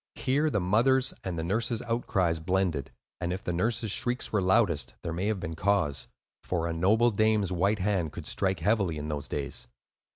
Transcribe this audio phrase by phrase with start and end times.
[0.15, 4.95] Here the mother's and the nurse's outcries blended; and if the nurse's shrieks were loudest,
[5.03, 6.07] there may have been cause;
[6.43, 9.67] for a noble dame's white hand could strike heavily, in those days.